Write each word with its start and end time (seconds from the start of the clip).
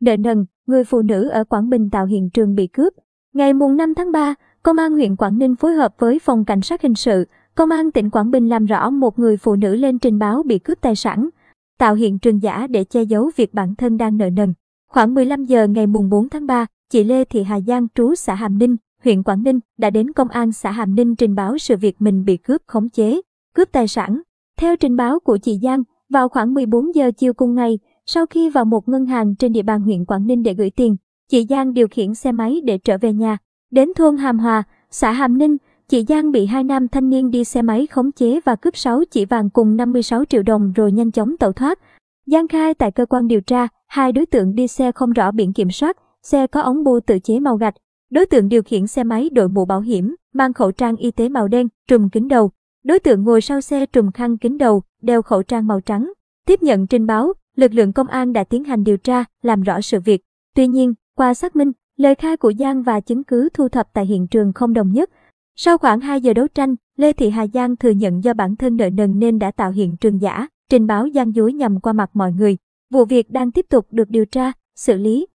Nợ 0.00 0.16
nần, 0.16 0.44
người 0.66 0.84
phụ 0.84 1.02
nữ 1.02 1.28
ở 1.28 1.44
Quảng 1.44 1.68
Bình 1.68 1.90
tạo 1.90 2.06
hiện 2.06 2.30
trường 2.30 2.54
bị 2.54 2.66
cướp. 2.66 2.92
Ngày 3.34 3.54
mùng 3.54 3.76
5 3.76 3.94
tháng 3.94 4.12
3, 4.12 4.34
Công 4.62 4.76
an 4.76 4.92
huyện 4.92 5.16
Quảng 5.16 5.38
Ninh 5.38 5.56
phối 5.56 5.72
hợp 5.72 5.94
với 5.98 6.18
Phòng 6.18 6.44
Cảnh 6.44 6.60
sát 6.60 6.82
Hình 6.82 6.94
sự, 6.94 7.24
Công 7.54 7.70
an 7.70 7.90
tỉnh 7.90 8.10
Quảng 8.10 8.30
Bình 8.30 8.48
làm 8.48 8.66
rõ 8.66 8.90
một 8.90 9.18
người 9.18 9.36
phụ 9.36 9.56
nữ 9.56 9.74
lên 9.76 9.98
trình 9.98 10.18
báo 10.18 10.42
bị 10.42 10.58
cướp 10.58 10.80
tài 10.80 10.96
sản, 10.96 11.28
tạo 11.78 11.94
hiện 11.94 12.18
trường 12.18 12.42
giả 12.42 12.66
để 12.66 12.84
che 12.84 13.02
giấu 13.02 13.30
việc 13.36 13.54
bản 13.54 13.74
thân 13.74 13.96
đang 13.96 14.16
nợ 14.16 14.30
nần. 14.30 14.54
Khoảng 14.90 15.14
15 15.14 15.44
giờ 15.44 15.66
ngày 15.66 15.86
mùng 15.86 16.10
4 16.10 16.28
tháng 16.28 16.46
3, 16.46 16.66
chị 16.90 17.04
Lê 17.04 17.24
Thị 17.24 17.42
Hà 17.42 17.60
Giang 17.60 17.86
trú 17.94 18.14
xã 18.14 18.34
Hàm 18.34 18.58
Ninh, 18.58 18.76
huyện 19.04 19.22
Quảng 19.22 19.42
Ninh 19.42 19.60
đã 19.78 19.90
đến 19.90 20.12
công 20.12 20.28
an 20.28 20.52
xã 20.52 20.70
Hàm 20.70 20.94
Ninh 20.94 21.16
trình 21.16 21.34
báo 21.34 21.58
sự 21.58 21.76
việc 21.76 21.96
mình 21.98 22.24
bị 22.24 22.36
cướp 22.36 22.60
khống 22.66 22.88
chế, 22.88 23.20
cướp 23.54 23.72
tài 23.72 23.88
sản. 23.88 24.20
Theo 24.58 24.76
trình 24.76 24.96
báo 24.96 25.20
của 25.20 25.36
chị 25.36 25.58
Giang, 25.62 25.82
vào 26.08 26.28
khoảng 26.28 26.54
14 26.54 26.94
giờ 26.94 27.10
chiều 27.16 27.34
cùng 27.34 27.54
ngày, 27.54 27.78
sau 28.12 28.26
khi 28.26 28.50
vào 28.50 28.64
một 28.64 28.88
ngân 28.88 29.06
hàng 29.06 29.34
trên 29.34 29.52
địa 29.52 29.62
bàn 29.62 29.82
huyện 29.82 30.04
Quảng 30.04 30.26
Ninh 30.26 30.42
để 30.42 30.54
gửi 30.54 30.70
tiền, 30.70 30.96
chị 31.28 31.46
Giang 31.48 31.72
điều 31.72 31.88
khiển 31.88 32.14
xe 32.14 32.32
máy 32.32 32.60
để 32.64 32.78
trở 32.78 32.98
về 32.98 33.12
nhà. 33.12 33.38
Đến 33.70 33.88
thôn 33.96 34.16
Hàm 34.16 34.38
Hòa, 34.38 34.62
xã 34.90 35.12
Hàm 35.12 35.38
Ninh, 35.38 35.56
chị 35.88 36.04
Giang 36.08 36.30
bị 36.32 36.46
hai 36.46 36.64
nam 36.64 36.88
thanh 36.88 37.10
niên 37.10 37.30
đi 37.30 37.44
xe 37.44 37.62
máy 37.62 37.86
khống 37.86 38.12
chế 38.12 38.40
và 38.44 38.56
cướp 38.56 38.76
6 38.76 39.02
chỉ 39.10 39.24
vàng 39.24 39.50
cùng 39.50 39.76
56 39.76 40.24
triệu 40.24 40.42
đồng 40.42 40.72
rồi 40.72 40.92
nhanh 40.92 41.10
chóng 41.10 41.36
tẩu 41.36 41.52
thoát. 41.52 41.78
Giang 42.26 42.48
khai 42.48 42.74
tại 42.74 42.90
cơ 42.90 43.06
quan 43.06 43.26
điều 43.26 43.40
tra, 43.40 43.68
hai 43.86 44.12
đối 44.12 44.26
tượng 44.26 44.54
đi 44.54 44.68
xe 44.68 44.92
không 44.92 45.12
rõ 45.12 45.30
biển 45.30 45.52
kiểm 45.52 45.70
soát, 45.70 45.96
xe 46.22 46.46
có 46.46 46.60
ống 46.60 46.84
bô 46.84 47.00
tự 47.00 47.18
chế 47.18 47.40
màu 47.40 47.56
gạch. 47.56 47.74
Đối 48.10 48.26
tượng 48.26 48.48
điều 48.48 48.62
khiển 48.62 48.86
xe 48.86 49.04
máy 49.04 49.30
đội 49.32 49.48
mũ 49.48 49.64
bảo 49.64 49.80
hiểm, 49.80 50.14
mang 50.34 50.52
khẩu 50.52 50.72
trang 50.72 50.96
y 50.96 51.10
tế 51.10 51.28
màu 51.28 51.48
đen, 51.48 51.68
trùm 51.88 52.08
kính 52.08 52.28
đầu. 52.28 52.50
Đối 52.84 52.98
tượng 52.98 53.24
ngồi 53.24 53.40
sau 53.40 53.60
xe 53.60 53.86
trùm 53.86 54.10
khăn 54.10 54.38
kính 54.38 54.58
đầu, 54.58 54.82
đeo 55.02 55.22
khẩu 55.22 55.42
trang 55.42 55.66
màu 55.66 55.80
trắng. 55.80 56.12
Tiếp 56.46 56.62
nhận 56.62 56.86
trình 56.86 57.06
báo, 57.06 57.32
lực 57.60 57.74
lượng 57.74 57.92
công 57.92 58.06
an 58.06 58.32
đã 58.32 58.44
tiến 58.44 58.64
hành 58.64 58.84
điều 58.84 58.96
tra, 58.96 59.24
làm 59.42 59.62
rõ 59.62 59.80
sự 59.80 60.00
việc. 60.00 60.22
Tuy 60.56 60.66
nhiên, 60.66 60.94
qua 61.16 61.34
xác 61.34 61.56
minh, 61.56 61.72
lời 61.96 62.14
khai 62.14 62.36
của 62.36 62.52
Giang 62.58 62.82
và 62.82 63.00
chứng 63.00 63.24
cứ 63.24 63.48
thu 63.54 63.68
thập 63.68 63.88
tại 63.92 64.06
hiện 64.06 64.26
trường 64.26 64.52
không 64.52 64.72
đồng 64.72 64.92
nhất. 64.92 65.10
Sau 65.56 65.78
khoảng 65.78 66.00
2 66.00 66.20
giờ 66.20 66.32
đấu 66.32 66.48
tranh, 66.48 66.74
Lê 66.96 67.12
Thị 67.12 67.30
Hà 67.30 67.46
Giang 67.46 67.76
thừa 67.76 67.90
nhận 67.90 68.24
do 68.24 68.34
bản 68.34 68.56
thân 68.56 68.76
nợ 68.76 68.90
nần 68.90 69.18
nên 69.18 69.38
đã 69.38 69.50
tạo 69.50 69.70
hiện 69.70 69.96
trường 69.96 70.20
giả, 70.20 70.46
trình 70.70 70.86
báo 70.86 71.06
gian 71.06 71.34
dối 71.34 71.52
nhằm 71.52 71.80
qua 71.80 71.92
mặt 71.92 72.10
mọi 72.12 72.32
người. 72.32 72.56
Vụ 72.92 73.04
việc 73.04 73.30
đang 73.30 73.52
tiếp 73.52 73.66
tục 73.70 73.86
được 73.90 74.08
điều 74.08 74.24
tra, 74.24 74.52
xử 74.76 74.96
lý. 74.96 75.26